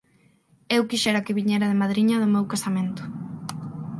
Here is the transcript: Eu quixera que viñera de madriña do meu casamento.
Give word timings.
Eu 0.75 0.81
quixera 0.89 1.23
que 1.25 1.37
viñera 1.39 1.69
de 1.71 1.79
madriña 1.81 2.17
do 2.21 2.31
meu 2.33 2.45
casamento. 2.51 3.01